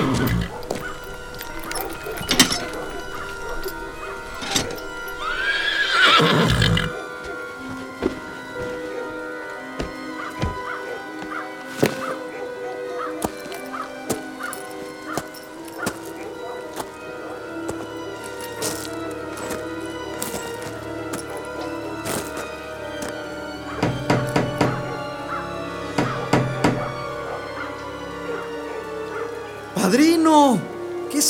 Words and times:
¡Padrino! 0.00 0.39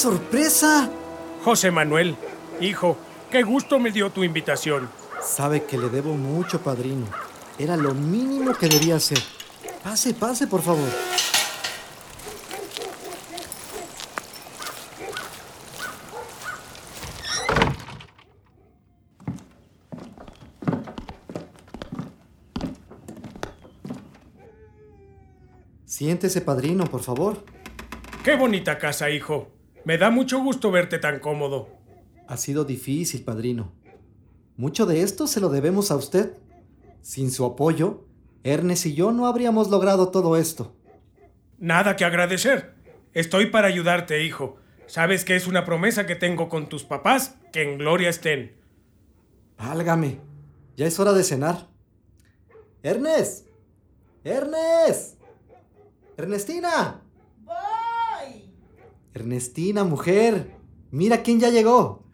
Sorpresa! 0.01 0.91
José 1.45 1.71
Manuel, 1.71 2.17
hijo, 2.59 2.97
qué 3.31 3.43
gusto 3.43 3.79
me 3.79 3.91
dio 3.91 4.09
tu 4.09 4.25
invitación. 4.25 4.89
Sabe 5.23 5.65
que 5.65 5.77
le 5.77 5.91
debo 5.91 6.15
mucho, 6.15 6.63
padrino. 6.63 7.07
Era 7.59 7.77
lo 7.77 7.93
mínimo 7.93 8.55
que 8.55 8.69
debía 8.69 8.97
hacer. 8.97 9.19
Pase, 9.85 10.15
pase, 10.15 10.47
por 10.47 10.63
favor. 10.63 10.89
Siéntese, 25.85 26.41
padrino, 26.41 26.85
por 26.87 27.03
favor. 27.03 27.45
Qué 28.25 28.37
bonita 28.37 28.79
casa, 28.79 29.11
hijo. 29.11 29.60
Me 29.85 29.99
da 29.99 30.11
mucho 30.11 30.43
gusto 30.43 30.71
verte 30.71 30.99
tan 30.99 31.21
cómodo. 31.21 31.69
Ha 32.29 32.37
sido 32.37 32.65
difícil, 32.65 33.25
padrino. 33.25 33.73
Mucho 34.57 34.87
de 34.87 35.03
esto 35.03 35.27
se 35.27 35.41
lo 35.41 35.49
debemos 35.49 35.91
a 35.91 35.97
usted. 35.97 36.37
Sin 37.01 37.31
su 37.31 37.45
apoyo, 37.45 38.05
Ernest 38.45 38.87
y 38.87 38.95
yo 38.95 39.11
no 39.13 39.27
habríamos 39.27 39.71
logrado 39.71 40.11
todo 40.11 40.37
esto. 40.37 40.77
Nada 41.59 41.97
que 41.97 42.05
agradecer. 42.05 42.75
Estoy 43.13 43.47
para 43.47 43.69
ayudarte, 43.69 44.23
hijo. 44.25 44.57
Sabes 44.87 45.25
que 45.25 45.37
es 45.37 45.47
una 45.47 45.65
promesa 45.65 46.07
que 46.07 46.15
tengo 46.15 46.49
con 46.49 46.69
tus 46.69 46.85
papás, 46.85 47.37
que 47.53 47.63
en 47.63 47.79
gloria 47.79 48.11
estén. 48.11 48.57
Válgame. 49.57 50.21
Ya 50.77 50.87
es 50.87 50.99
hora 50.99 51.13
de 51.13 51.25
cenar. 51.25 51.69
Ernest. 52.83 53.47
Ernest. 54.25 55.21
Ernestina. 56.17 57.00
Ernestina, 59.15 59.85
mujer. 59.85 60.57
Mira 60.91 61.23
quién 61.23 61.41
ya 61.41 61.51
llegó. 61.51 62.05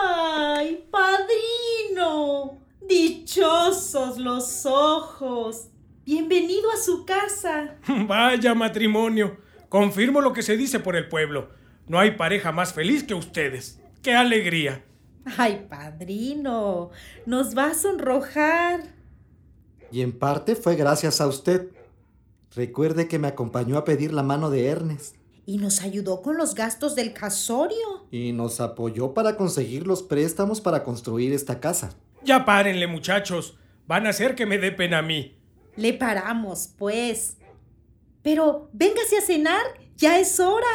¡Ay, 0.00 0.86
padrino! 0.90 2.60
Dichosos 2.80 4.18
los 4.18 4.64
ojos. 4.66 5.70
Bienvenido 6.04 6.70
a 6.70 6.76
su 6.76 7.04
casa. 7.04 7.76
Vaya 8.06 8.54
matrimonio. 8.54 9.38
Confirmo 9.68 10.20
lo 10.20 10.32
que 10.32 10.42
se 10.42 10.56
dice 10.56 10.80
por 10.80 10.96
el 10.96 11.08
pueblo. 11.08 11.50
No 11.86 11.98
hay 11.98 12.12
pareja 12.12 12.52
más 12.52 12.72
feliz 12.72 13.02
que 13.02 13.14
ustedes. 13.14 13.82
¡Qué 14.02 14.14
alegría! 14.14 14.84
Ay, 15.36 15.66
padrino, 15.68 16.90
nos 17.26 17.56
va 17.56 17.66
a 17.66 17.74
sonrojar. 17.74 18.97
Y 19.90 20.02
en 20.02 20.18
parte 20.18 20.54
fue 20.56 20.76
gracias 20.76 21.20
a 21.20 21.26
usted. 21.26 21.68
Recuerde 22.54 23.08
que 23.08 23.18
me 23.18 23.28
acompañó 23.28 23.76
a 23.78 23.84
pedir 23.84 24.12
la 24.12 24.22
mano 24.22 24.50
de 24.50 24.66
Ernest 24.68 25.16
Y 25.46 25.58
nos 25.58 25.82
ayudó 25.82 26.22
con 26.22 26.36
los 26.36 26.54
gastos 26.54 26.94
del 26.94 27.12
casorio. 27.12 28.06
y 28.10 28.32
nos 28.32 28.60
apoyó 28.60 29.12
para 29.14 29.36
conseguir 29.36 29.86
los 29.86 30.02
préstamos 30.02 30.60
para 30.60 30.82
construir 30.84 31.32
esta 31.32 31.60
casa. 31.60 31.90
Ya 32.24 32.44
párenle, 32.44 32.86
muchachos. 32.86 33.56
Van 33.86 34.06
a 34.06 34.10
hacer 34.10 34.34
que 34.34 34.44
me 34.46 34.58
dé 34.58 34.72
pena 34.72 34.98
a 34.98 35.02
mí. 35.02 35.36
Le 35.76 35.94
paramos, 35.94 36.70
pues. 36.76 37.36
Pero 38.22 38.68
véngase 38.72 39.18
a 39.18 39.22
cenar, 39.22 39.62
ya 39.96 40.18
es 40.18 40.38
hora. 40.40 40.66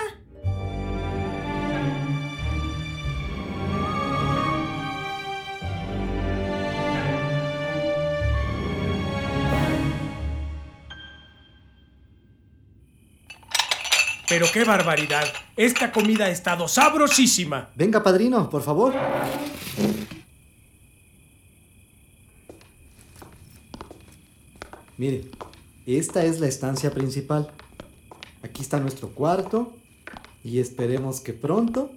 Pero 14.34 14.48
qué 14.52 14.64
barbaridad. 14.64 15.26
Esta 15.56 15.92
comida 15.92 16.26
ha 16.26 16.30
estado 16.32 16.68
sabrosísima. 16.68 17.70
Venga, 17.76 18.02
padrino, 18.02 18.50
por 18.50 18.64
favor. 18.64 18.92
Mire, 24.98 25.26
esta 25.86 26.26
es 26.26 26.40
la 26.40 26.48
estancia 26.48 26.90
principal. 26.90 27.52
Aquí 28.42 28.64
está 28.64 28.80
nuestro 28.80 29.10
cuarto 29.10 29.78
y 30.44 30.58
esperemos 30.58 31.22
que 31.22 31.34
pronto 31.34 31.92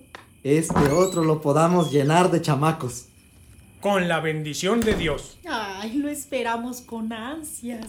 este 0.44 0.90
otro 0.90 1.24
lo 1.24 1.40
podamos 1.40 1.90
llenar 1.90 2.30
de 2.30 2.42
chamacos. 2.42 3.06
Con 3.80 4.08
la 4.08 4.20
bendición 4.20 4.82
de 4.82 4.94
Dios. 4.94 5.38
Ay, 5.48 5.94
lo 5.94 6.10
esperamos 6.10 6.82
con 6.82 7.14
ansias. 7.14 7.86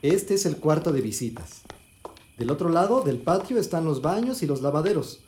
Este 0.00 0.32
es 0.32 0.46
el 0.46 0.56
cuarto 0.56 0.92
de 0.92 1.02
visitas. 1.02 1.60
Del 2.36 2.50
otro 2.50 2.68
lado 2.68 3.02
del 3.02 3.18
patio 3.18 3.58
están 3.58 3.84
los 3.84 4.02
baños 4.02 4.42
y 4.42 4.46
los 4.46 4.60
lavaderos. 4.60 5.20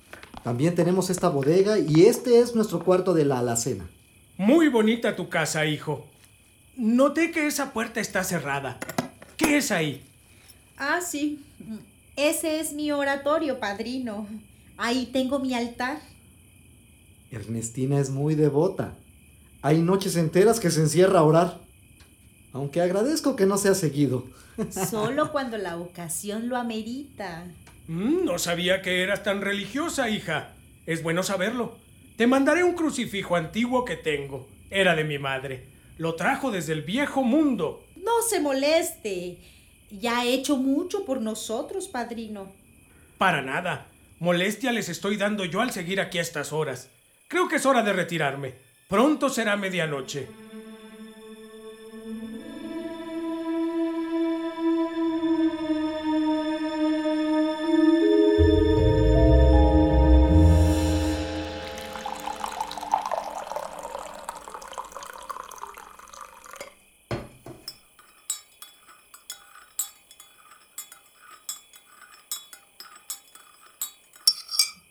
También 0.45 0.75
tenemos 0.75 1.11
esta 1.11 1.29
bodega 1.29 1.79
y 1.79 2.05
este 2.05 2.41
es 2.41 2.55
nuestro 2.55 2.85
cuarto 2.85 3.15
de 3.15 3.25
la 3.25 3.39
alacena. 3.39 3.89
Muy 4.37 4.69
bonita 4.69 5.17
tu 5.17 5.29
casa, 5.29 5.67
hijo. 5.67 6.07
Noté 6.77 7.33
que 7.33 7.47
esa 7.47 7.73
puerta 7.73 8.01
está 8.01 8.23
cerrada. 8.25 8.79
¿Qué 9.37 9.57
es 9.57 9.73
ahí? 9.73 10.03
Ah, 10.77 11.01
sí. 11.01 11.45
Ese 12.17 12.61
es 12.61 12.73
mi 12.73 12.93
oratorio, 12.93 13.59
padrino. 13.59 14.29
Ahí 14.77 15.07
tengo 15.07 15.39
mi 15.39 15.55
altar. 15.55 16.01
Ernestina 17.31 17.99
es 17.99 18.11
muy 18.11 18.35
devota. 18.35 18.95
Hay 19.63 19.81
noches 19.81 20.15
enteras 20.17 20.61
que 20.61 20.71
se 20.71 20.81
encierra 20.81 21.21
a 21.21 21.25
orar. 21.25 21.61
Aunque 22.53 22.81
agradezco 22.81 23.35
que 23.35 23.47
no 23.47 23.59
sea 23.59 23.75
seguido. 23.75 24.25
Solo 24.71 25.33
cuando 25.33 25.57
la 25.59 25.77
ocasión 25.77 26.49
lo 26.49 26.57
amerita. 26.57 27.47
Mm, 27.87 28.25
no 28.25 28.39
sabía 28.39 28.83
que 28.83 29.03
eras 29.03 29.23
tan 29.23 29.41
religiosa, 29.41 30.11
hija. 30.11 30.55
Es 30.87 31.03
bueno 31.03 31.23
saberlo. 31.23 31.79
Te 32.17 32.27
mandaré 32.27 32.65
un 32.65 32.75
crucifijo 32.75 33.37
antiguo 33.37 33.85
que 33.85 33.97
tengo. 33.97 34.49
Era 34.71 34.95
de 34.95 35.05
mi 35.05 35.19
madre. 35.19 35.67
Lo 35.97 36.15
trajo 36.15 36.51
desde 36.51 36.73
el 36.73 36.83
viejo 36.83 37.23
mundo. 37.23 37.85
No 37.97 38.23
se 38.29 38.41
moleste. 38.41 39.39
Ya 39.91 40.21
ha 40.21 40.27
hecho 40.27 40.57
mucho 40.57 41.05
por 41.05 41.21
nosotros, 41.21 41.89
padrino. 41.89 42.53
Para 43.17 43.43
nada. 43.43 43.87
Molestia 44.19 44.73
les 44.73 44.89
estoy 44.89 45.17
dando 45.17 45.45
yo 45.45 45.61
al 45.61 45.71
seguir 45.71 46.01
aquí 46.01 46.19
a 46.19 46.23
estas 46.23 46.53
horas. 46.53 46.91
Creo 47.29 47.49
que 47.49 47.57
es 47.57 47.67
hora 47.67 47.83
de 47.83 47.93
retirarme. 47.93 48.55
Pronto 48.89 49.29
será 49.29 49.57
medianoche. 49.57 50.29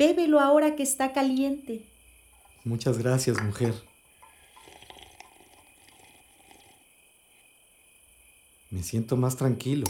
Bébelo 0.08 0.40
ahora 0.40 0.78
que 0.78 0.84
está 0.84 1.12
caliente. 1.12 1.82
Muchas 2.64 2.98
gracias, 2.98 3.44
mujer. 3.44 3.74
Me 8.70 8.84
siento 8.84 9.18
más 9.18 9.36
tranquilo. 9.36 9.86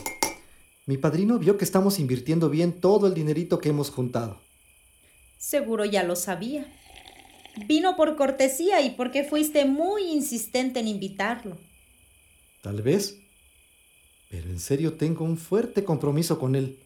Mi 0.88 0.98
padrino 0.98 1.38
vio 1.38 1.60
que 1.60 1.66
estamos 1.66 2.00
invirtiendo 2.00 2.50
bien 2.50 2.82
todo 2.82 3.06
el 3.06 3.14
dinerito 3.14 3.60
que 3.60 3.70
hemos 3.70 3.92
juntado. 3.92 4.40
Seguro 5.38 5.86
ya 5.86 6.02
lo 6.02 6.16
sabía. 6.16 6.66
Vino 7.68 7.96
por 7.96 8.16
cortesía 8.16 8.82
y 8.82 8.92
porque 8.96 9.24
fuiste 9.24 9.66
muy 9.66 10.12
insistente 10.12 10.80
en 10.80 10.88
invitarlo. 10.88 11.58
Tal 12.64 12.82
vez. 12.82 13.20
Pero 14.30 14.50
en 14.50 14.60
serio 14.60 14.94
tengo 14.94 15.24
un 15.26 15.38
fuerte 15.38 15.84
compromiso 15.84 16.40
con 16.40 16.56
él. 16.56 16.80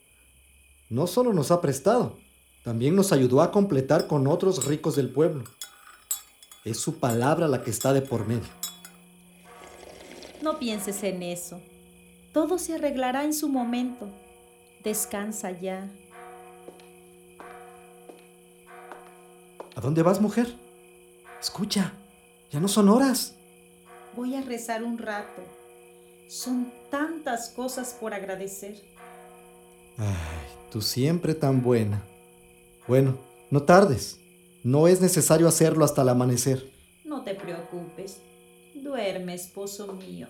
No 0.90 1.08
solo 1.08 1.32
nos 1.32 1.52
ha 1.52 1.62
prestado, 1.62 2.20
también 2.64 2.96
nos 2.96 3.12
ayudó 3.12 3.42
a 3.42 3.52
completar 3.52 4.08
con 4.08 4.28
otros 4.28 4.66
ricos 4.66 4.96
del 4.96 5.10
pueblo. 5.10 5.44
Es 6.64 6.80
su 6.80 7.00
palabra 7.00 7.48
la 7.48 7.64
que 7.64 7.72
está 7.72 7.92
de 7.92 8.02
por 8.02 8.28
medio. 8.28 8.50
No 10.44 10.60
pienses 10.60 11.04
en 11.04 11.24
eso. 11.24 11.60
Todo 12.34 12.58
se 12.58 12.76
arreglará 12.76 13.24
en 13.24 13.34
su 13.34 13.50
momento. 13.50 14.10
Descansa 14.84 15.52
ya. 15.52 15.92
¿A 19.76 19.82
dónde 19.82 20.04
vas, 20.04 20.22
mujer? 20.22 20.56
Escucha, 21.40 21.94
ya 22.52 22.60
no 22.60 22.68
son 22.68 22.90
horas. 22.90 23.36
Voy 24.16 24.36
a 24.36 24.42
rezar 24.42 24.84
un 24.84 24.98
rato. 24.98 25.42
Son 26.30 26.72
tantas 26.92 27.50
cosas 27.50 27.96
por 28.00 28.14
agradecer. 28.14 28.82
Ay, 29.98 30.08
tú 30.72 30.82
siempre 30.82 31.34
tan 31.34 31.62
buena. 31.62 32.04
Bueno, 32.88 33.18
no 33.50 33.64
tardes. 33.64 34.20
No 34.64 34.88
es 34.88 35.02
necesario 35.02 35.48
hacerlo 35.48 35.86
hasta 35.86 36.02
el 36.02 36.10
amanecer. 36.10 36.72
No 37.06 37.24
te 37.24 37.36
preocupes. 37.36 38.22
Duerme, 38.76 39.34
esposo 39.34 39.94
mío. 39.94 40.28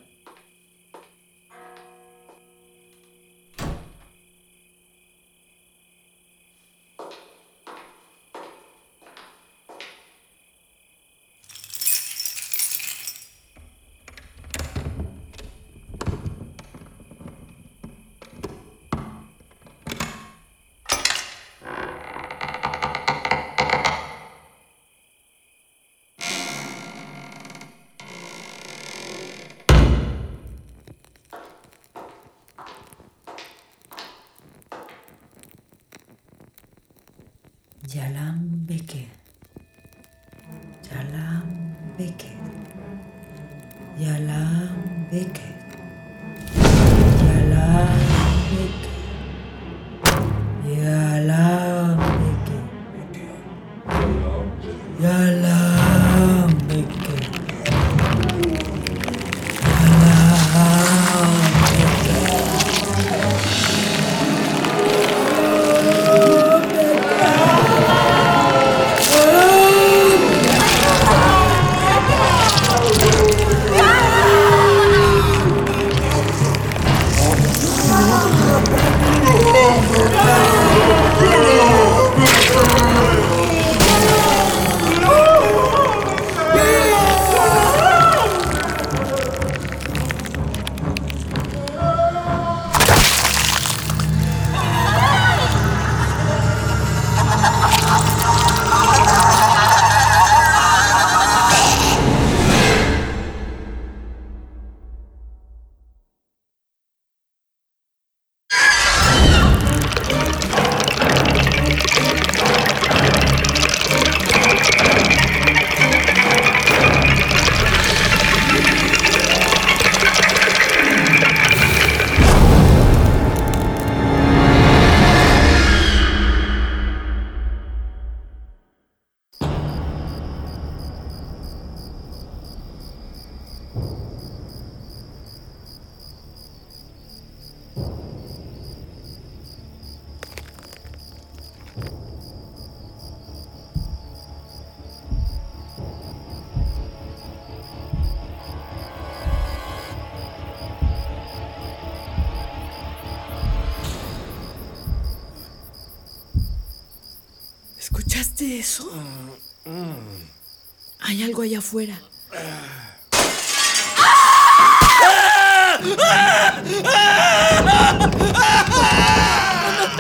Algo 161.32 161.44
allá 161.44 161.60
afuera. 161.60 161.98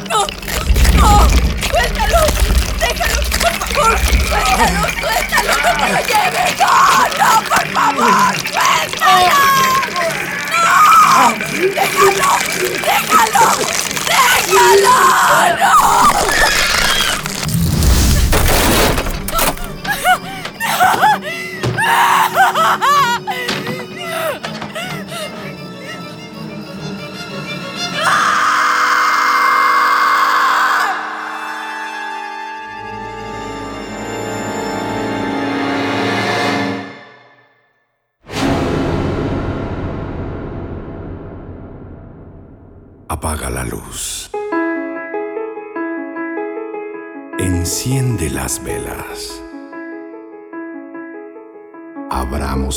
¡No! 0.09 0.27
¡No! 0.97 1.27
¡Suéltalo! 1.69 2.21
¡Déjalo! 2.79 3.19
¡Por 3.39 3.53
favor! 3.53 3.91
¡Suéltalo! 4.99 5.53
¡No 5.63 5.71
te 5.77 5.87
lo 5.93 5.99
lleves! 6.09 6.51
¡No! 6.59 6.67
¡No! 7.17 7.31
¡Por 7.47 7.65
favor! 7.71 8.33
¡Suéltalo! 8.51 9.39
¡No! 10.51 11.31
¡Déjalo! 11.73 12.70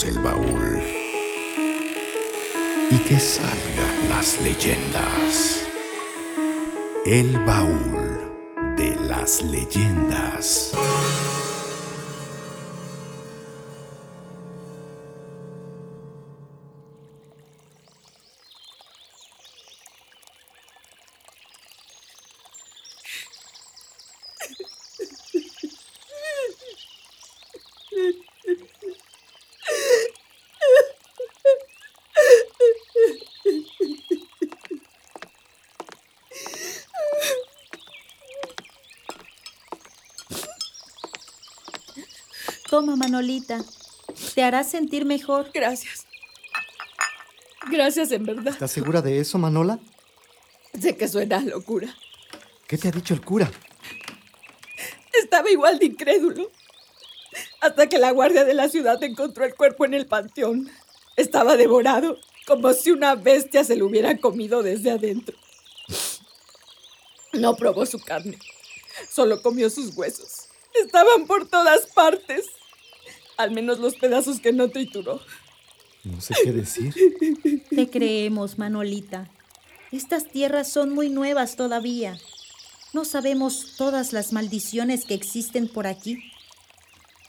El 0.03 0.19
baúl. 0.19 0.83
Y 2.91 2.99
que 2.99 3.21
salgan 3.21 4.09
las 4.09 4.41
leyendas. 4.41 5.67
El 7.07 7.39
baúl 7.45 8.75
de 8.77 8.97
las 9.09 9.41
leyendas. 9.43 10.73
Toma, 42.75 42.97
Manolita. 42.97 43.65
Te 44.35 44.43
hará 44.43 44.65
sentir 44.65 45.05
mejor. 45.05 45.49
Gracias. 45.55 46.07
Gracias, 47.71 48.11
en 48.11 48.27
verdad. 48.27 48.49
¿Estás 48.49 48.73
segura 48.73 49.01
de 49.01 49.21
eso, 49.21 49.39
Manola? 49.39 49.79
Sé 50.83 50.97
que 50.97 51.07
suena 51.07 51.37
a 51.37 51.43
locura. 51.43 51.95
¿Qué 52.67 52.77
te 52.77 52.89
ha 52.89 52.91
dicho 52.91 53.15
el 53.15 53.21
cura? 53.21 53.49
Estaba 55.13 55.49
igual 55.53 55.79
de 55.79 55.87
incrédulo. 55.87 56.51
Hasta 57.61 57.89
que 57.89 57.97
la 57.97 58.11
guardia 58.11 58.45
de 58.45 58.55
la 58.55 58.69
ciudad 58.69 59.01
encontró 59.05 59.45
el 59.45 59.55
cuerpo 59.55 59.85
en 59.85 59.95
el 59.95 60.07
panteón. 60.07 60.69
Estaba 61.15 61.57
devorado, 61.57 62.19
como 62.45 62.73
si 62.73 62.91
una 62.91 63.15
bestia 63.15 63.63
se 63.63 63.77
lo 63.77 63.87
hubiera 63.87 64.19
comido 64.19 64.65
desde 64.65 64.91
adentro. 64.91 65.37
No 67.35 67.55
probó 67.55 67.87
su 67.87 68.01
carne, 68.01 68.37
solo 69.09 69.43
comió 69.43 69.71
sus 69.71 69.97
huesos. 69.97 70.49
Estaban 70.75 71.29
por 71.29 71.47
todas 71.47 71.87
partes. 71.87 72.47
Al 73.37 73.51
menos 73.51 73.79
los 73.79 73.97
pedazos 73.97 74.41
que 74.41 74.53
no 74.53 74.69
trituró. 74.69 75.21
No 76.05 76.21
sé 76.21 76.35
qué 76.43 76.53
decir. 76.53 76.95
Te 77.71 77.89
creemos, 77.89 78.59
Manolita. 78.59 79.31
Estas 79.91 80.29
tierras 80.29 80.71
son 80.71 80.91
muy 80.91 81.09
nuevas 81.09 81.57
todavía. 81.57 82.19
No 82.93 83.05
sabemos 83.05 83.75
todas 83.77 84.13
las 84.13 84.33
maldiciones 84.33 85.05
que 85.05 85.15
existen 85.15 85.69
por 85.69 85.87
aquí. 85.87 86.19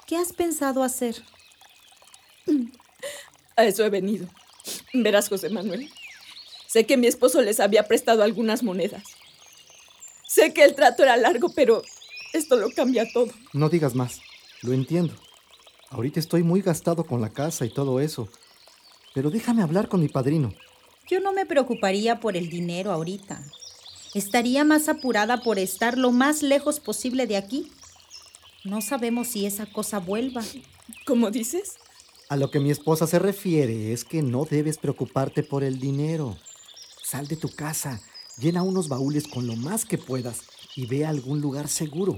¿Qué 0.06 0.18
has 0.18 0.34
pensado 0.34 0.84
hacer? 0.84 1.24
A 3.56 3.66
eso 3.66 3.84
he 3.84 3.90
venido. 3.90 4.28
Verás, 4.94 5.30
José 5.30 5.50
Manuel. 5.50 5.90
Sé 6.68 6.86
que 6.86 6.98
mi 6.98 7.08
esposo 7.08 7.42
les 7.42 7.60
había 7.60 7.88
prestado 7.88 8.22
algunas 8.24 8.62
monedas. 8.62 9.04
Sé 10.28 10.54
que 10.54 10.64
el 10.64 10.76
trato 10.76 11.04
era 11.04 11.18
largo, 11.18 11.54
pero 11.56 11.82
esto 12.34 12.58
lo 12.58 12.70
cambia 12.72 13.06
todo. 13.14 13.32
No 13.54 13.70
digas 13.70 13.96
más. 13.96 14.20
Lo 14.62 14.74
entiendo. 14.74 15.16
Ahorita 15.90 16.20
estoy 16.20 16.44
muy 16.44 16.62
gastado 16.62 17.06
con 17.06 17.22
la 17.22 17.30
casa 17.30 17.66
y 17.66 17.70
todo 17.70 18.00
eso. 18.00 18.28
Pero 19.14 19.30
déjame 19.30 19.62
hablar 19.62 19.88
con 19.88 20.02
mi 20.02 20.10
padrino. 20.10 20.54
Yo 21.08 21.20
no 21.20 21.32
me 21.32 21.46
preocuparía 21.46 22.20
por 22.20 22.36
el 22.36 22.50
dinero 22.50 22.92
ahorita. 22.92 23.44
Estaría 24.14 24.64
más 24.64 24.90
apurada 24.90 25.42
por 25.42 25.60
estar 25.60 25.98
lo 25.98 26.12
más 26.12 26.42
lejos 26.42 26.80
posible 26.80 27.28
de 27.28 27.38
aquí. 27.38 27.72
No 28.64 28.82
sabemos 28.82 29.28
si 29.28 29.46
esa 29.46 29.66
cosa 29.68 30.00
vuelva. 30.00 30.44
¿Cómo 31.06 31.30
dices? 31.32 31.76
A 32.30 32.36
lo 32.36 32.50
que 32.50 32.60
mi 32.60 32.72
esposa 32.72 33.06
se 33.06 33.20
refiere 33.20 33.94
es 33.94 34.04
que 34.04 34.24
no 34.24 34.46
debes 34.46 34.78
preocuparte 34.78 35.44
por 35.44 35.64
el 35.64 35.80
dinero. 35.80 36.38
Sal 37.04 37.28
de 37.28 37.36
tu 37.36 37.54
casa, 37.54 38.02
llena 38.40 38.64
unos 38.64 38.88
baúles 38.90 39.28
con 39.28 39.46
lo 39.46 39.56
más 39.56 39.86
que 39.86 40.00
puedas 40.00 40.42
y 40.76 40.88
ve 40.88 41.06
a 41.06 41.10
algún 41.10 41.40
lugar 41.40 41.68
seguro. 41.68 42.18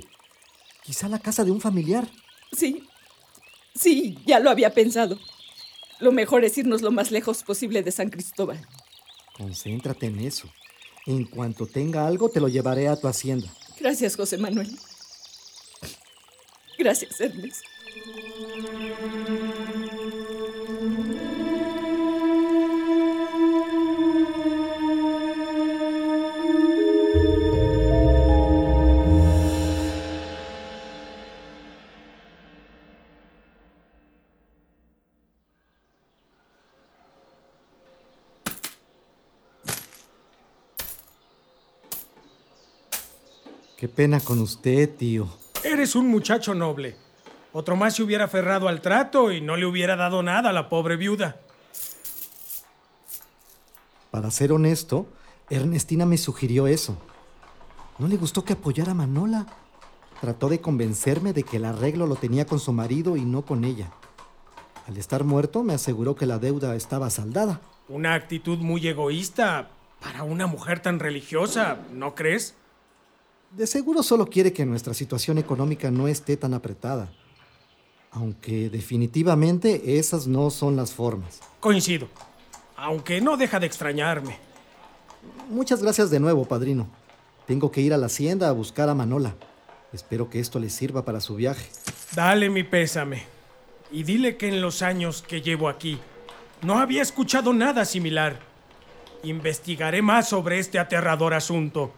Quizá 0.83 1.09
la 1.09 1.19
casa 1.19 1.43
de 1.43 1.51
un 1.51 1.59
familiar. 1.59 2.09
Sí. 2.53 2.87
Sí, 3.79 4.17
ya 4.25 4.39
lo 4.39 4.49
había 4.49 4.73
pensado. 4.73 5.19
Lo 5.99 6.11
mejor 6.11 6.43
es 6.45 6.57
irnos 6.57 6.81
lo 6.81 6.91
más 6.91 7.11
lejos 7.11 7.43
posible 7.43 7.83
de 7.83 7.91
San 7.91 8.09
Cristóbal. 8.09 8.59
Concéntrate 9.35 10.07
en 10.07 10.19
eso. 10.19 10.49
En 11.05 11.25
cuanto 11.25 11.65
tenga 11.67 12.05
algo, 12.05 12.29
te 12.29 12.39
lo 12.39 12.47
llevaré 12.47 12.87
a 12.87 12.99
tu 12.99 13.07
hacienda. 13.07 13.47
Gracias, 13.79 14.15
José 14.15 14.37
Manuel. 14.37 14.69
Gracias, 16.77 17.19
Hermes. 17.21 17.61
Pena 43.97 44.19
con 44.19 44.39
usted, 44.39 44.95
tío. 44.95 45.27
Eres 45.63 45.95
un 45.95 46.07
muchacho 46.07 46.53
noble. 46.53 46.95
Otro 47.51 47.75
más 47.75 47.95
se 47.95 48.03
hubiera 48.03 48.25
aferrado 48.25 48.67
al 48.67 48.79
trato 48.79 49.31
y 49.31 49.41
no 49.41 49.57
le 49.57 49.65
hubiera 49.65 49.95
dado 49.95 50.21
nada 50.21 50.51
a 50.51 50.53
la 50.53 50.69
pobre 50.69 50.97
viuda. 50.97 51.37
Para 54.11 54.29
ser 54.29 54.51
honesto, 54.51 55.07
Ernestina 55.49 56.05
me 56.05 56.19
sugirió 56.19 56.67
eso. 56.67 56.95
No 57.97 58.07
le 58.07 58.17
gustó 58.17 58.45
que 58.45 58.53
apoyara 58.53 58.91
a 58.91 58.95
Manola. 58.95 59.47
Trató 60.21 60.47
de 60.47 60.61
convencerme 60.61 61.33
de 61.33 61.41
que 61.41 61.57
el 61.57 61.65
arreglo 61.65 62.05
lo 62.05 62.17
tenía 62.17 62.45
con 62.45 62.59
su 62.59 62.73
marido 62.73 63.17
y 63.17 63.25
no 63.25 63.41
con 63.41 63.63
ella. 63.63 63.89
Al 64.87 64.95
estar 64.97 65.23
muerto, 65.23 65.63
me 65.63 65.73
aseguró 65.73 66.15
que 66.15 66.27
la 66.27 66.37
deuda 66.37 66.75
estaba 66.75 67.09
saldada. 67.09 67.61
Una 67.89 68.13
actitud 68.13 68.59
muy 68.59 68.87
egoísta 68.87 69.71
para 69.99 70.21
una 70.21 70.45
mujer 70.45 70.81
tan 70.81 70.99
religiosa, 70.99 71.79
¿no 71.91 72.13
crees? 72.13 72.53
De 73.57 73.65
seguro 73.65 74.03
solo 74.03 74.27
quiere 74.27 74.53
que 74.53 74.67
nuestra 74.67 74.93
situación 74.93 75.39
económica 75.39 75.89
no 75.89 76.07
esté 76.07 76.37
tan 76.37 76.53
apretada. 76.53 77.11
Aunque 78.11 78.69
definitivamente 78.69 79.97
esas 79.97 80.27
no 80.27 80.51
son 80.51 80.75
las 80.75 80.93
formas. 80.93 81.39
Coincido. 81.59 82.07
Aunque 82.75 83.19
no 83.19 83.35
deja 83.35 83.59
de 83.59 83.65
extrañarme. 83.65 84.37
Muchas 85.49 85.81
gracias 85.81 86.11
de 86.11 86.19
nuevo, 86.19 86.45
padrino. 86.45 86.87
Tengo 87.47 87.71
que 87.71 87.81
ir 87.81 87.95
a 87.95 87.97
la 87.97 88.05
hacienda 88.05 88.47
a 88.47 88.51
buscar 88.51 88.89
a 88.89 88.93
Manola. 88.93 89.33
Espero 89.91 90.29
que 90.29 90.39
esto 90.39 90.59
le 90.59 90.69
sirva 90.69 91.03
para 91.03 91.19
su 91.19 91.35
viaje. 91.35 91.67
Dale 92.13 92.51
mi 92.51 92.63
pésame. 92.63 93.23
Y 93.91 94.03
dile 94.03 94.37
que 94.37 94.49
en 94.49 94.61
los 94.61 94.83
años 94.83 95.23
que 95.23 95.41
llevo 95.41 95.67
aquí 95.67 95.97
no 96.61 96.77
había 96.77 97.01
escuchado 97.01 97.53
nada 97.53 97.85
similar. 97.85 98.39
Investigaré 99.23 100.03
más 100.03 100.29
sobre 100.29 100.59
este 100.59 100.77
aterrador 100.77 101.33
asunto. 101.33 101.91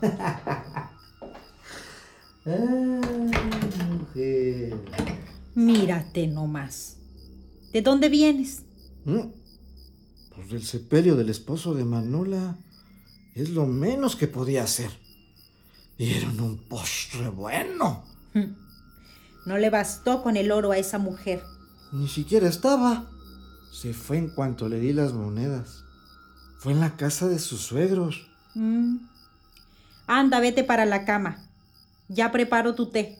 Ay, 2.44 3.30
mujer. 3.90 4.74
Mírate 5.54 6.26
nomás. 6.26 6.96
¿De 7.72 7.82
dónde 7.82 8.08
vienes? 8.08 8.62
Mm, 9.04 9.20
Pues 10.34 10.50
del 10.50 10.62
sepelio 10.64 11.16
del 11.16 11.30
esposo 11.30 11.74
de 11.74 11.84
Manola 11.84 12.56
es 13.34 13.50
lo 13.50 13.66
menos 13.66 14.16
que 14.16 14.28
podía 14.28 14.62
hacer. 14.64 14.90
Dieron 15.98 16.38
un 16.40 16.58
postre 16.68 17.28
bueno. 17.30 18.04
No 19.46 19.56
le 19.58 19.70
bastó 19.70 20.22
con 20.22 20.36
el 20.36 20.52
oro 20.52 20.72
a 20.72 20.78
esa 20.78 20.98
mujer. 20.98 21.42
Ni 21.92 22.08
siquiera 22.08 22.48
estaba. 22.48 23.08
Se 23.72 23.94
fue 23.94 24.18
en 24.18 24.28
cuanto 24.28 24.68
le 24.68 24.78
di 24.80 24.92
las 24.92 25.12
monedas. 25.12 25.84
Fue 26.58 26.72
en 26.72 26.80
la 26.80 26.96
casa 26.96 27.28
de 27.28 27.38
sus 27.38 27.60
suegros. 27.60 28.26
Mm. 28.54 28.96
Anda, 30.06 30.40
vete 30.40 30.62
para 30.64 30.84
la 30.84 31.04
cama. 31.04 31.38
Ya 32.08 32.30
preparo 32.30 32.74
tu 32.74 32.86
té. 32.86 33.18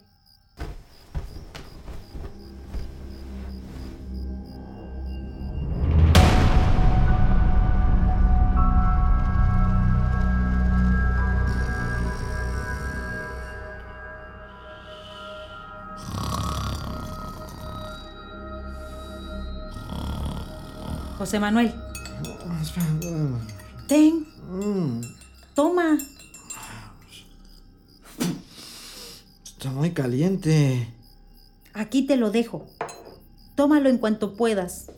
José 21.18 21.40
Manuel, 21.40 21.72
ten, 23.88 24.26
Mm, 24.48 25.00
toma. 25.54 25.98
Está 29.66 29.76
muy 29.76 29.90
caliente. 29.90 30.94
Aquí 31.75 32.06
te 32.06 32.16
lo 32.16 32.30
dejo. 32.30 32.66
Tómalo 33.56 33.88
en 33.88 33.99
cuanto 33.99 34.37
puedas. 34.37 34.92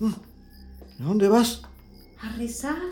¿A 0.00 1.04
dónde 1.04 1.28
vas? 1.28 1.62
A 2.20 2.32
rezar. 2.36 2.82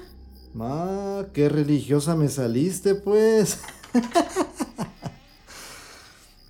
Ma, 0.55 1.27
qué 1.33 1.49
religiosa 1.49 2.15
me 2.15 2.29
saliste, 2.29 2.95
pues. 2.95 3.59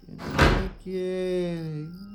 ¿Quién 0.05 0.19
me 0.19 0.71
quiere? 0.85 2.06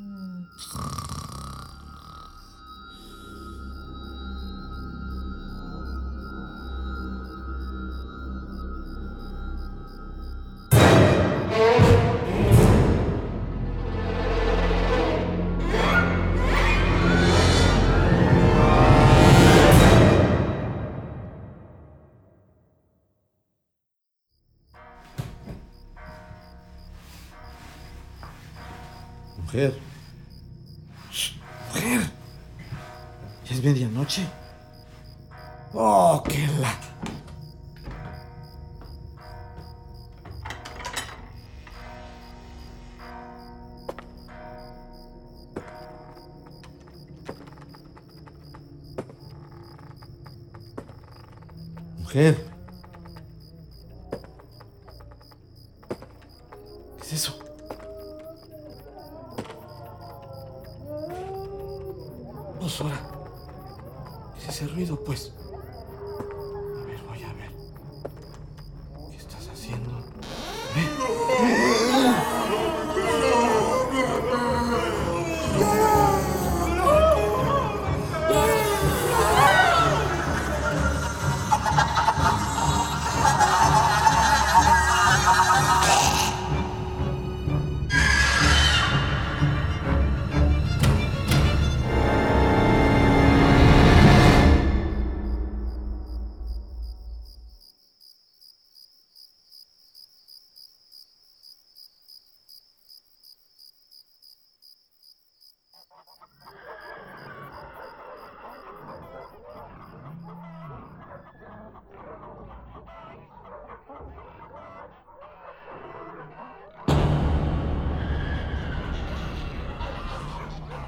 Mujer. 52.14 52.51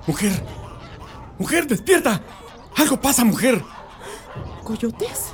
Mujer. 0.08 0.32
Mujer, 1.40 1.68
despierta. 1.68 2.22
Algo 2.78 3.00
pasa, 3.00 3.24
mujer. 3.24 3.62
¿Coyotes? 4.64 5.34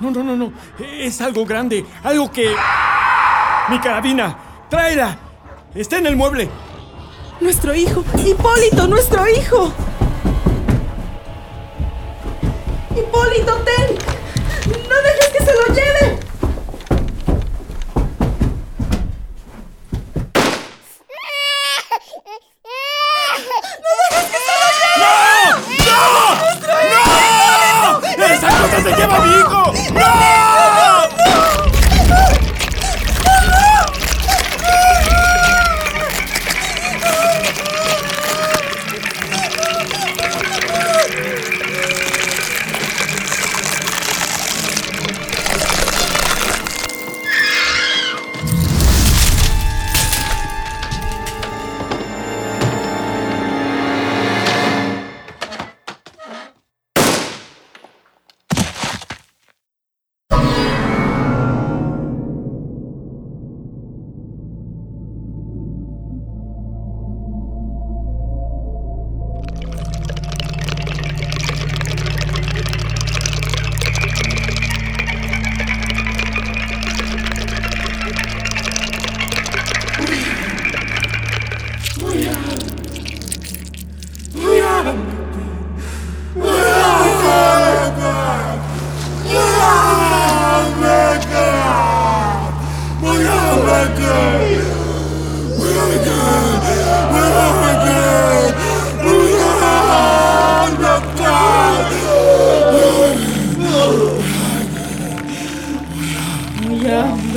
No, 0.00 0.10
no, 0.10 0.22
no, 0.22 0.36
no. 0.36 0.52
Es 0.78 1.20
algo 1.20 1.44
grande. 1.44 1.84
Algo 2.02 2.30
que... 2.30 2.54
Mi 3.68 3.78
carabina. 3.78 4.36
Tráela. 4.68 5.18
Está 5.74 5.98
en 5.98 6.06
el 6.06 6.16
mueble. 6.16 6.48
Nuestro 7.40 7.74
hijo. 7.74 8.04
Hipólito, 8.24 8.88
nuestro 8.88 9.28
hijo. 9.28 9.72
Hipólito, 12.96 13.62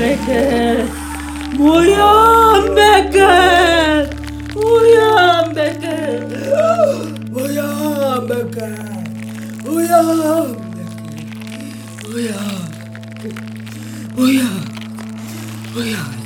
Becker. 0.04 0.84
Uyan 1.56 2.76
Becker. 2.76 4.10
Uyan 4.52 5.56
Becker. 5.56 6.20
Uyan 7.32 8.28
Becker. 8.28 8.76
Uyan 9.64 10.12
Becker. 10.20 11.08
Uyan. 12.12 12.60
Uyan. 14.20 14.60
Uyan. 15.72 16.23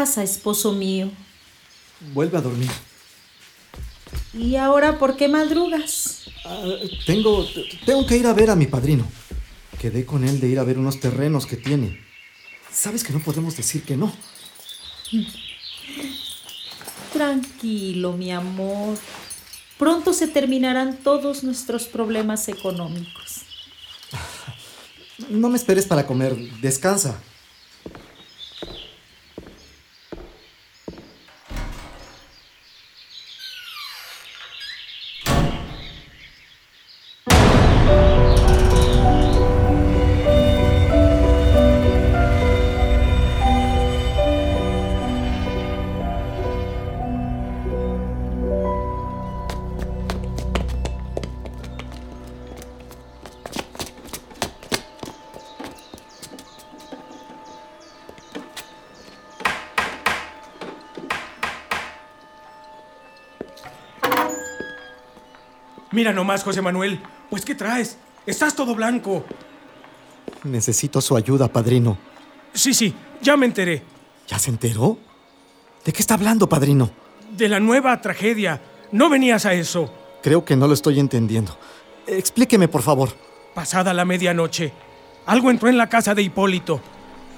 Pasa, 0.00 0.22
esposo 0.22 0.72
mío? 0.72 1.10
Vuelve 2.14 2.38
a 2.38 2.40
dormir. 2.40 2.70
¿Y 4.32 4.56
ahora 4.56 4.98
por 4.98 5.14
qué 5.14 5.28
madrugas? 5.28 6.22
Ah, 6.46 6.64
tengo, 7.04 7.46
tengo 7.84 8.06
que 8.06 8.16
ir 8.16 8.26
a 8.26 8.32
ver 8.32 8.48
a 8.48 8.56
mi 8.56 8.66
padrino. 8.66 9.04
Quedé 9.78 10.06
con 10.06 10.24
él 10.24 10.40
de 10.40 10.48
ir 10.48 10.58
a 10.58 10.64
ver 10.64 10.78
unos 10.78 11.00
terrenos 11.00 11.44
que 11.44 11.58
tiene. 11.58 12.00
Sabes 12.72 13.04
que 13.04 13.12
no 13.12 13.20
podemos 13.20 13.54
decir 13.58 13.82
que 13.82 13.98
no. 13.98 14.10
Tranquilo, 17.12 18.14
mi 18.14 18.32
amor. 18.32 18.96
Pronto 19.76 20.14
se 20.14 20.28
terminarán 20.28 20.96
todos 20.96 21.44
nuestros 21.44 21.84
problemas 21.84 22.48
económicos. 22.48 23.42
No 25.28 25.50
me 25.50 25.58
esperes 25.58 25.84
para 25.84 26.06
comer. 26.06 26.34
Descansa. 26.62 27.20
Mira 66.00 66.14
nomás, 66.14 66.42
José 66.42 66.62
Manuel. 66.62 66.98
Pues, 67.28 67.44
¿qué 67.44 67.54
traes? 67.54 67.98
Estás 68.24 68.56
todo 68.56 68.74
blanco. 68.74 69.22
Necesito 70.44 70.98
su 71.02 71.14
ayuda, 71.14 71.46
padrino. 71.48 71.98
Sí, 72.54 72.72
sí, 72.72 72.94
ya 73.20 73.36
me 73.36 73.44
enteré. 73.44 73.82
¿Ya 74.26 74.38
se 74.38 74.48
enteró? 74.48 74.96
¿De 75.84 75.92
qué 75.92 76.00
está 76.00 76.14
hablando, 76.14 76.48
padrino? 76.48 76.88
De 77.36 77.50
la 77.50 77.60
nueva 77.60 78.00
tragedia. 78.00 78.62
No 78.92 79.10
venías 79.10 79.44
a 79.44 79.52
eso. 79.52 79.92
Creo 80.22 80.42
que 80.42 80.56
no 80.56 80.66
lo 80.66 80.72
estoy 80.72 80.98
entendiendo. 80.98 81.58
Explíqueme, 82.06 82.66
por 82.66 82.80
favor. 82.80 83.10
Pasada 83.54 83.92
la 83.92 84.06
medianoche, 84.06 84.72
algo 85.26 85.50
entró 85.50 85.68
en 85.68 85.76
la 85.76 85.90
casa 85.90 86.14
de 86.14 86.22
Hipólito. 86.22 86.80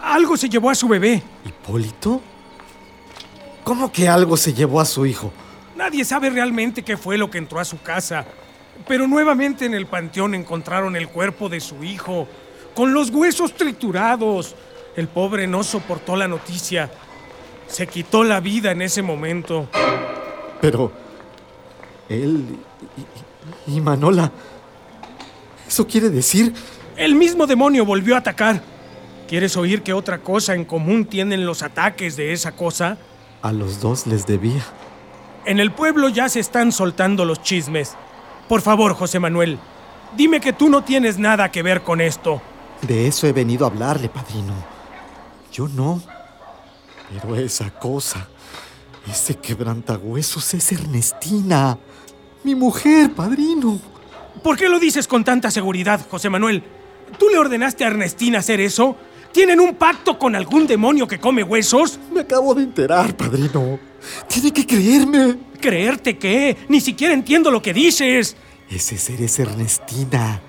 Algo 0.01 0.37
se 0.37 0.49
llevó 0.49 0.71
a 0.71 0.77
su 0.77 0.87
bebé. 0.87 1.21
¿Hipólito? 1.45 2.21
¿Cómo 3.65 3.91
que 3.91 4.09
algo 4.09 4.37
se 4.37 4.55
llevó 4.55 4.81
a 4.81 4.85
su 4.85 5.05
hijo? 5.05 5.33
Nadie 5.75 6.05
sabe 6.05 6.31
realmente 6.31 6.85
qué 6.85 6.97
fue 6.97 7.19
lo 7.19 7.29
que 7.29 7.39
entró 7.39 7.59
a 7.59 7.65
su 7.65 7.83
casa. 7.83 8.25
Pero 8.87 9.07
nuevamente 9.07 9.67
en 9.67 9.75
el 9.75 9.87
panteón 9.87 10.35
encontraron 10.35 10.97
el 10.97 11.09
cuerpo 11.09 11.49
de 11.49 11.61
su 11.61 11.85
hijo, 11.85 12.27
con 12.75 12.93
los 12.93 13.11
huesos 13.11 13.55
triturados. 13.55 14.55
El 14.97 15.09
pobre 15.09 15.47
no 15.47 15.63
soportó 15.63 16.17
la 16.17 16.29
noticia. 16.29 16.91
Se 17.67 17.87
quitó 17.87 18.25
la 18.25 18.41
vida 18.41 18.73
en 18.73 18.83
ese 18.83 19.03
momento. 19.03 19.69
Pero... 20.61 20.93
Él... 22.09 22.45
Y, 23.67 23.77
y 23.77 23.81
Manola... 23.81 24.31
¿Eso 25.67 25.87
quiere 25.87 26.11
decir? 26.11 26.53
El 26.97 27.15
mismo 27.15 27.47
demonio 27.47 27.87
volvió 27.87 28.15
a 28.15 28.19
atacar. 28.19 28.63
¿Quieres 29.27 29.57
oír 29.57 29.83
qué 29.83 29.95
otra 29.95 30.19
cosa 30.19 30.55
en 30.55 30.67
común 30.67 31.07
tienen 31.07 31.47
los 31.47 31.63
ataques 31.63 32.17
de 32.17 32.35
esa 32.35 32.53
cosa? 32.53 32.99
A 33.41 33.51
los 33.53 33.81
dos 33.81 34.07
les 34.07 34.27
debía. 34.27 34.63
En 35.47 35.59
el 35.59 35.73
pueblo 35.73 36.11
ya 36.11 36.29
se 36.29 36.41
están 36.41 36.71
soltando 36.71 37.25
los 37.25 37.43
chismes. 37.43 37.97
Por 38.49 38.61
favor, 38.61 38.95
José 38.95 39.19
Manuel, 39.19 39.59
dime 40.17 40.41
que 40.41 40.53
tú 40.53 40.69
no 40.69 40.83
tienes 40.83 41.19
nada 41.19 41.51
que 41.51 41.63
ver 41.63 41.83
con 41.83 42.01
esto. 42.01 42.43
De 42.83 43.07
eso 43.07 43.27
he 43.27 43.33
venido 43.33 43.65
a 43.65 43.69
hablarle, 43.69 44.09
padrino. 44.09 44.55
Yo 45.53 45.69
no. 45.69 46.03
Pero 47.11 47.37
esa 47.37 47.71
cosa, 47.71 48.27
ese 49.09 49.37
quebrantahuesos 49.37 50.55
es 50.55 50.73
Ernestina. 50.73 51.79
Mi 52.43 52.55
mujer, 52.55 53.13
padrino. 53.13 53.79
¿Por 54.43 54.57
qué 54.57 54.69
lo 54.69 54.81
dices 54.81 55.07
con 55.07 55.23
tanta 55.23 55.51
seguridad, 55.51 56.01
José 56.11 56.29
Manuel? 56.31 56.65
¿Tú 57.19 57.29
le 57.29 57.39
ordenaste 57.39 57.85
a 57.85 57.89
Ernestina 57.89 58.39
hacer 58.39 58.61
eso? 58.61 58.97
¿Tienen 59.31 59.61
un 59.61 59.77
pacto 59.77 60.19
con 60.19 60.35
algún 60.35 60.67
demonio 60.67 61.07
que 61.07 61.21
come 61.21 61.43
huesos? 61.43 61.99
Me 62.13 62.21
acabo 62.21 62.55
de 62.55 62.65
enterar, 62.65 63.17
padrino. 63.17 63.79
Tiene 64.29 64.53
que 64.53 64.67
creerme. 64.67 65.39
¿Creerte 65.61 66.19
qué? 66.19 66.57
Ni 66.69 66.81
siquiera 66.81 67.15
entiendo 67.15 67.51
lo 67.51 67.63
que 67.63 67.73
dices. 67.73 68.37
Ese 68.69 68.99
ser 68.99 69.21
es 69.23 69.39
Ernestina. 69.39 70.41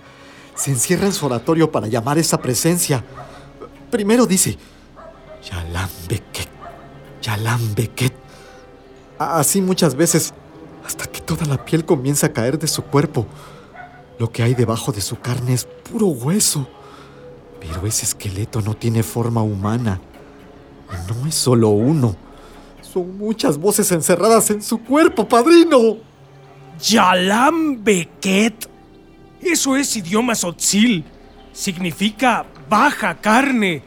Se 0.56 0.72
encierra 0.72 1.06
en 1.06 1.14
su 1.14 1.26
oratorio 1.26 1.72
para 1.72 1.88
llamar 1.88 2.18
esa 2.18 2.40
presencia. 2.40 3.04
Primero 3.92 4.26
dice, 4.26 4.58
Yalam 5.50 5.90
Beket, 6.08 6.50
Yalam 7.22 7.76
Beket. 7.76 8.14
Así 9.20 9.62
muchas 9.62 9.96
veces, 9.96 10.34
hasta 10.86 11.06
que 11.06 11.22
toda 11.22 11.46
la 11.46 11.64
piel 11.64 11.86
comienza 11.86 12.28
a 12.28 12.34
caer 12.34 12.58
de 12.58 12.68
su 12.68 12.84
cuerpo. 12.84 13.28
Lo 14.20 14.32
que 14.32 14.44
hay 14.44 14.54
debajo 14.54 14.92
de 14.92 15.02
su 15.02 15.20
carne 15.20 15.54
es 15.54 15.66
puro 15.66 16.08
hueso. 16.08 16.68
Pero 17.60 17.86
ese 17.88 18.06
esqueleto 18.06 18.62
no 18.62 18.76
tiene 18.76 19.04
forma 19.04 19.42
humana. 19.42 20.00
Y 20.92 21.12
no 21.12 21.28
es 21.28 21.36
solo 21.36 21.70
uno. 21.70 22.16
Son 22.94 23.18
muchas 23.18 23.58
voces 23.58 23.92
encerradas 23.92 24.52
en 24.52 24.62
su 24.62 24.78
cuerpo, 24.80 25.28
padrino. 25.28 25.98
Yalam 26.80 27.84
Beket. 27.84 28.70
Eso 29.42 29.76
es 29.76 29.96
idioma 29.98 30.36
sotzil. 30.36 31.04
Significa 31.52 32.46
baja 32.70 33.16
carne. 33.16 33.82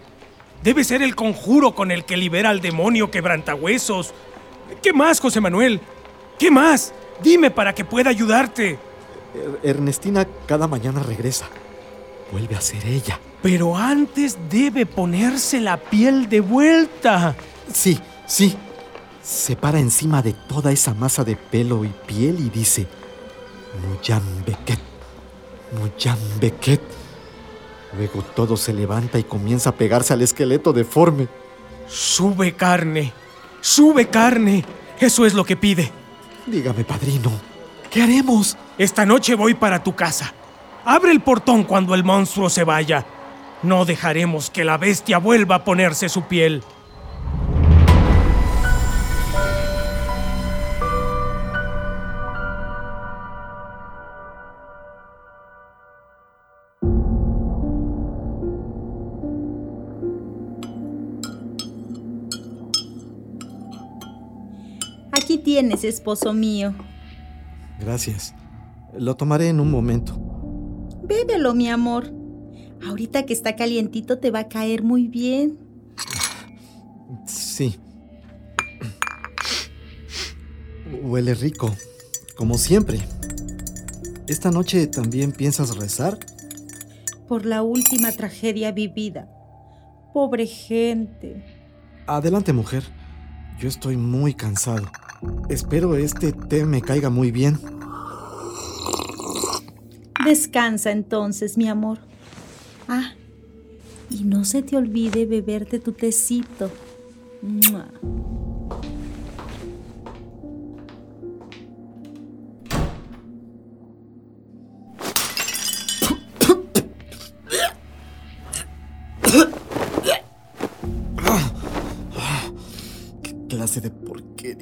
Debe 0.62 0.82
ser 0.82 1.02
el 1.02 1.14
conjuro 1.14 1.74
con 1.74 1.90
el 1.92 2.04
que 2.04 2.16
libera 2.16 2.50
al 2.50 2.60
demonio 2.60 3.10
quebrantahuesos. 3.10 4.12
¿Qué 4.82 4.92
más, 4.92 5.20
José 5.20 5.40
Manuel? 5.40 5.80
¿Qué 6.38 6.50
más? 6.50 6.92
Dime 7.22 7.50
para 7.50 7.74
que 7.74 7.84
pueda 7.84 8.10
ayudarte. 8.10 8.78
Er- 9.34 9.60
Ernestina 9.70 10.26
cada 10.46 10.66
mañana 10.66 11.02
regresa. 11.02 11.46
Vuelve 12.32 12.56
a 12.56 12.60
ser 12.60 12.84
ella. 12.86 13.20
Pero 13.42 13.76
antes 13.76 14.36
debe 14.50 14.84
ponerse 14.84 15.60
la 15.60 15.76
piel 15.76 16.28
de 16.28 16.40
vuelta. 16.40 17.36
Sí, 17.72 18.00
sí. 18.26 18.56
Se 19.26 19.56
para 19.56 19.80
encima 19.80 20.22
de 20.22 20.34
toda 20.34 20.70
esa 20.70 20.94
masa 20.94 21.24
de 21.24 21.34
pelo 21.34 21.84
y 21.84 21.88
piel 22.06 22.38
y 22.38 22.48
dice: 22.48 22.86
Muyam 23.82 24.22
Beket, 24.46 24.78
Muyam 25.72 26.18
Beket. 26.40 26.80
Luego 27.96 28.22
todo 28.22 28.56
se 28.56 28.72
levanta 28.72 29.18
y 29.18 29.24
comienza 29.24 29.70
a 29.70 29.74
pegarse 29.74 30.12
al 30.12 30.22
esqueleto 30.22 30.72
deforme. 30.72 31.26
Sube 31.88 32.54
carne. 32.54 33.12
Sube 33.60 34.08
carne. 34.08 34.64
Eso 35.00 35.26
es 35.26 35.34
lo 35.34 35.44
que 35.44 35.56
pide. 35.56 35.90
Dígame, 36.46 36.84
padrino, 36.84 37.32
¿qué 37.90 38.02
haremos? 38.02 38.56
Esta 38.78 39.04
noche 39.04 39.34
voy 39.34 39.54
para 39.54 39.82
tu 39.82 39.96
casa. 39.96 40.32
Abre 40.84 41.10
el 41.10 41.20
portón 41.20 41.64
cuando 41.64 41.96
el 41.96 42.04
monstruo 42.04 42.48
se 42.48 42.62
vaya. 42.62 43.04
No 43.64 43.86
dejaremos 43.86 44.50
que 44.50 44.62
la 44.62 44.78
bestia 44.78 45.18
vuelva 45.18 45.56
a 45.56 45.64
ponerse 45.64 46.08
su 46.08 46.22
piel. 46.22 46.62
Tienes, 65.66 65.84
esposo 65.84 66.32
mío. 66.32 66.74
Gracias. 67.80 68.34
Lo 68.96 69.16
tomaré 69.16 69.48
en 69.48 69.60
un 69.60 69.70
momento. 69.70 70.16
Bébelo, 71.02 71.54
mi 71.54 71.68
amor. 71.68 72.12
Ahorita 72.86 73.24
que 73.24 73.32
está 73.32 73.56
calientito 73.56 74.18
te 74.18 74.30
va 74.30 74.40
a 74.40 74.48
caer 74.48 74.82
muy 74.82 75.08
bien. 75.08 75.58
Sí. 77.26 77.76
Huele 81.02 81.34
rico, 81.34 81.74
como 82.36 82.58
siempre. 82.58 83.00
¿Esta 84.28 84.50
noche 84.50 84.86
también 84.86 85.32
piensas 85.32 85.76
rezar? 85.76 86.18
Por 87.28 87.44
la 87.44 87.62
última 87.62 88.12
tragedia 88.12 88.72
vivida. 88.72 89.28
Pobre 90.12 90.46
gente. 90.46 91.44
Adelante, 92.06 92.52
mujer. 92.52 92.84
Yo 93.58 93.68
estoy 93.68 93.96
muy 93.96 94.34
cansado. 94.34 94.86
Espero 95.48 95.96
este 95.96 96.32
té 96.32 96.64
me 96.64 96.82
caiga 96.82 97.10
muy 97.10 97.30
bien. 97.30 97.58
Descansa 100.24 100.90
entonces, 100.90 101.56
mi 101.56 101.68
amor. 101.68 101.98
Ah, 102.88 103.12
Y 104.10 104.24
no 104.24 104.44
se 104.44 104.62
te 104.62 104.76
olvide 104.76 105.26
beberte 105.26 105.78
tu 105.78 105.92
tecito. 105.92 106.70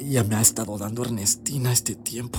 Porquería 0.05 0.25
me 0.25 0.37
ha 0.37 0.41
estado 0.43 0.77
dando 0.77 1.03
Ernestina 1.03 1.73
este 1.73 1.95
tiempo? 1.95 2.39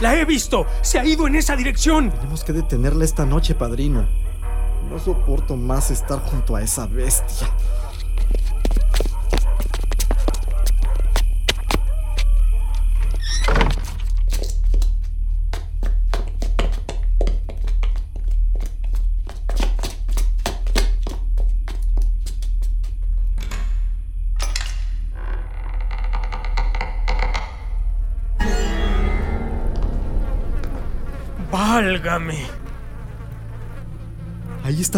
¡La 0.00 0.14
he 0.14 0.26
visto! 0.26 0.66
¡Se 0.82 0.98
ha 0.98 1.06
ido 1.06 1.26
en 1.26 1.36
esa 1.36 1.56
dirección! 1.56 2.10
Tenemos 2.10 2.44
que 2.44 2.52
detenerla 2.52 3.04
esta 3.04 3.24
noche, 3.24 3.54
padrino. 3.54 4.04
No 4.90 4.98
soporto 4.98 5.56
más 5.56 5.90
estar 5.90 6.18
junto 6.20 6.54
a 6.54 6.62
esa 6.62 6.86
bestia. 6.86 7.48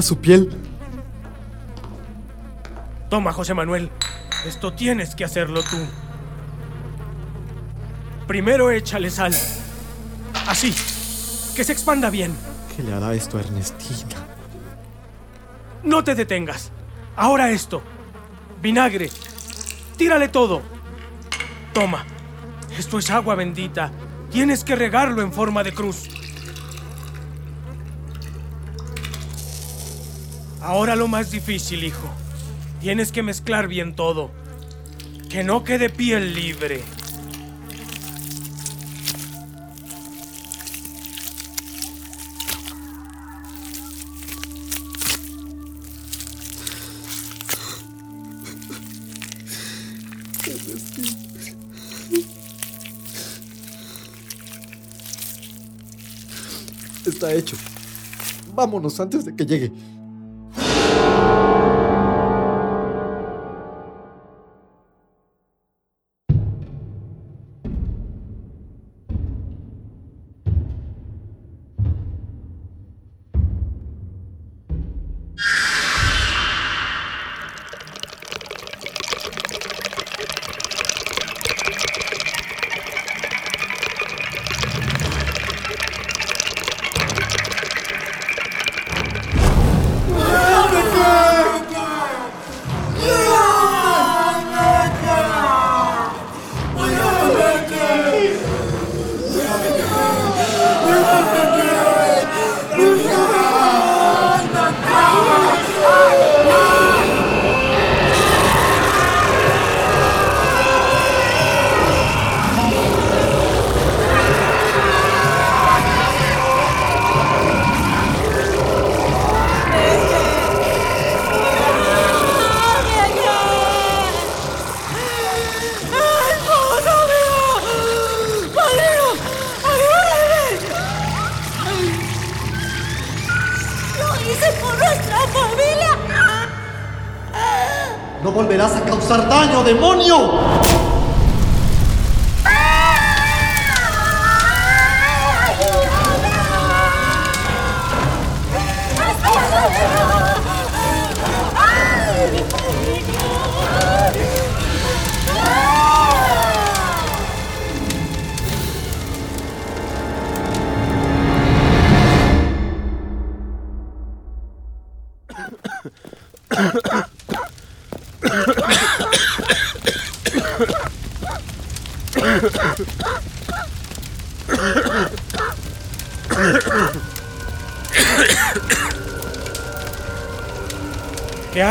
Su 0.02 0.18
piel. 0.18 0.48
Toma, 3.10 3.32
José 3.32 3.52
Manuel. 3.52 3.90
Esto 4.46 4.72
tienes 4.72 5.14
que 5.14 5.24
hacerlo 5.24 5.62
tú. 5.62 5.76
Primero 8.26 8.70
échale 8.70 9.10
sal. 9.10 9.34
Así. 10.46 10.72
Que 11.56 11.64
se 11.64 11.72
expanda 11.72 12.10
bien. 12.10 12.34
¿Qué 12.76 12.82
le 12.84 12.94
hará 12.94 13.12
esto 13.14 13.38
a 13.38 13.40
Ernestina? 13.40 14.24
No 15.82 16.04
te 16.04 16.14
detengas. 16.14 16.70
Ahora 17.16 17.50
esto. 17.50 17.82
Vinagre. 18.62 19.10
Tírale 19.96 20.28
todo. 20.28 20.62
Toma. 21.72 22.04
Esto 22.78 22.98
es 22.98 23.10
agua 23.10 23.34
bendita. 23.34 23.90
Tienes 24.30 24.62
que 24.62 24.76
regarlo 24.76 25.22
en 25.22 25.32
forma 25.32 25.64
de 25.64 25.74
cruz. 25.74 26.17
Ahora 30.60 30.96
lo 30.96 31.08
más 31.08 31.30
difícil, 31.30 31.84
hijo. 31.84 32.08
Tienes 32.80 33.12
que 33.12 33.22
mezclar 33.22 33.68
bien 33.68 33.94
todo. 33.94 34.30
Que 35.28 35.44
no 35.44 35.62
quede 35.64 35.88
piel 35.88 36.34
libre. 36.34 36.82
Está 57.06 57.32
hecho. 57.32 57.56
Vámonos 58.54 58.98
antes 59.00 59.24
de 59.24 59.34
que 59.34 59.46
llegue. 59.46 59.72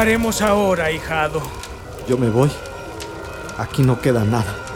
Haremos 0.08 0.42
ahora, 0.42 0.90
hijado? 0.90 1.42
Yo 2.08 2.18
me 2.18 2.30
voy. 2.30 2.50
Aquí 3.58 3.84
no 3.84 4.00
queda 4.00 4.24
nada. 4.24 4.67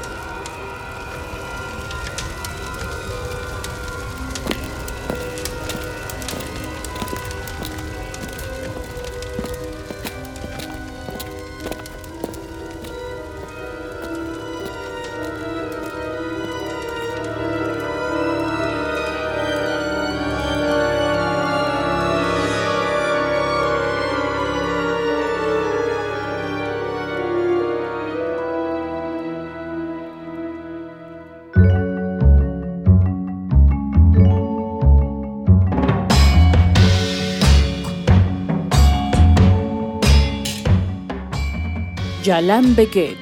Yalam 42.31 42.77
Bequet, 42.77 43.17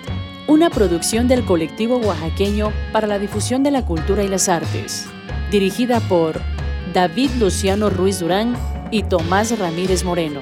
una 0.46 0.70
producción 0.70 1.28
del 1.28 1.44
colectivo 1.44 1.98
oaxaqueño 1.98 2.72
para 2.92 3.08
la 3.08 3.18
difusión 3.18 3.64
de 3.64 3.72
la 3.72 3.84
cultura 3.84 4.24
y 4.24 4.28
las 4.28 4.48
artes, 4.48 5.08
dirigida 5.50 6.00
por 6.02 6.40
David 6.94 7.32
Luciano 7.40 7.90
Ruiz 7.90 8.20
Durán 8.20 8.56
y 8.92 9.02
Tomás 9.02 9.58
Ramírez 9.58 10.04
Moreno. 10.04 10.42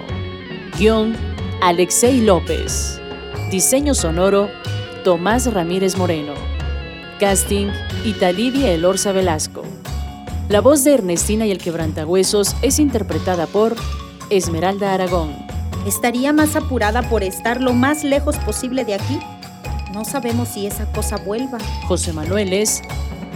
Guión, 0.77 1.15
Alexei 1.61 2.19
López. 2.19 2.99
Diseño 3.51 3.93
sonoro, 3.93 4.49
Tomás 5.05 5.53
Ramírez 5.53 5.95
Moreno. 5.95 6.33
Casting, 7.21 7.67
Italivia 8.03 8.73
Elorza 8.73 9.13
Velasco. 9.13 9.63
La 10.49 10.59
voz 10.59 10.83
de 10.83 10.95
Ernestina 10.95 11.45
y 11.45 11.51
el 11.51 11.57
quebrantahuesos 11.57 12.53
es 12.61 12.79
interpretada 12.79 13.47
por 13.47 13.77
Esmeralda 14.29 14.93
Aragón. 14.93 15.46
¿Estaría 15.87 16.33
más 16.33 16.57
apurada 16.57 17.01
por 17.03 17.23
estar 17.23 17.61
lo 17.61 17.71
más 17.71 18.03
lejos 18.03 18.35
posible 18.39 18.83
de 18.83 18.95
aquí? 18.95 19.21
No 19.93 20.03
sabemos 20.03 20.49
si 20.49 20.67
esa 20.67 20.85
cosa 20.91 21.15
vuelva. 21.15 21.59
José 21.87 22.11
Manuel 22.11 22.51
es 22.51 22.81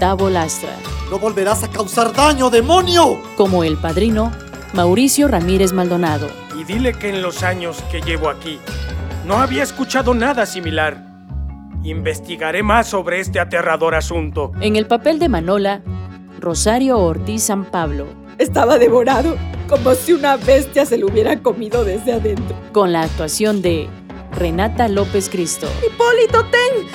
Davo 0.01 0.29
Lastra. 0.29 0.75
¡No 1.09 1.17
volverás 1.17 1.63
a 1.63 1.69
causar 1.69 2.11
daño, 2.11 2.49
demonio! 2.49 3.21
Como 3.37 3.63
el 3.63 3.77
padrino, 3.77 4.33
Mauricio 4.73 5.29
Ramírez 5.29 5.71
Maldonado. 5.71 6.27
Y 6.59 6.65
dile 6.65 6.91
que 6.91 7.07
en 7.07 7.21
los 7.21 7.41
años 7.43 7.81
que 7.89 8.01
llevo 8.01 8.27
aquí 8.27 8.59
no 9.25 9.37
había 9.37 9.63
escuchado 9.63 10.13
nada 10.13 10.45
similar. 10.45 11.01
Investigaré 11.85 12.63
más 12.63 12.89
sobre 12.89 13.21
este 13.21 13.39
aterrador 13.39 13.95
asunto. 13.95 14.51
En 14.59 14.75
el 14.75 14.87
papel 14.87 15.19
de 15.19 15.29
Manola, 15.29 15.83
Rosario 16.37 16.99
Ortiz 16.99 17.43
San 17.43 17.63
Pablo. 17.63 18.07
Estaba 18.39 18.77
devorado, 18.77 19.37
como 19.71 19.95
si 19.95 20.11
una 20.11 20.35
bestia 20.35 20.85
se 20.85 20.97
lo 20.97 21.07
hubiera 21.07 21.41
comido 21.41 21.85
desde 21.85 22.11
adentro. 22.11 22.57
Con 22.73 22.91
la 22.91 23.03
actuación 23.03 23.61
de 23.61 23.87
Renata 24.33 24.89
López 24.89 25.29
Cristo. 25.29 25.65
¡Hipólito, 25.79 26.45
ten! 26.51 26.85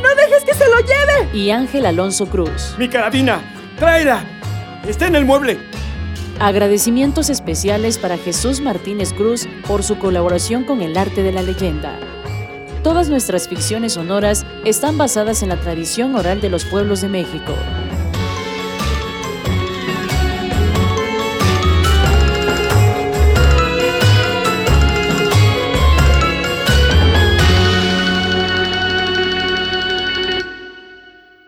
¡No 0.00 0.08
dejes 0.14 0.44
que 0.44 0.54
se 0.54 0.64
lo 0.68 0.78
lleve! 0.78 1.36
Y 1.36 1.50
Ángel 1.50 1.86
Alonso 1.86 2.26
Cruz. 2.26 2.76
¡Mi 2.78 2.88
carabina! 2.88 3.42
¡Tráela! 3.80 4.24
¡Está 4.86 5.08
en 5.08 5.16
el 5.16 5.24
mueble! 5.24 5.58
Agradecimientos 6.38 7.30
especiales 7.30 7.98
para 7.98 8.16
Jesús 8.16 8.60
Martínez 8.60 9.12
Cruz 9.12 9.48
por 9.66 9.82
su 9.82 9.98
colaboración 9.98 10.62
con 10.62 10.82
el 10.82 10.96
arte 10.96 11.24
de 11.24 11.32
la 11.32 11.42
leyenda. 11.42 11.98
Todas 12.84 13.08
nuestras 13.08 13.48
ficciones 13.48 13.94
sonoras 13.94 14.46
están 14.64 14.98
basadas 14.98 15.42
en 15.42 15.48
la 15.48 15.60
tradición 15.60 16.14
oral 16.14 16.40
de 16.40 16.48
los 16.48 16.64
pueblos 16.64 17.00
de 17.00 17.08
México. 17.08 17.54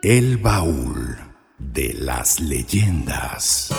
El 0.03 0.37
baúl 0.37 1.15
de 1.59 1.93
las 1.93 2.39
leyendas. 2.39 3.69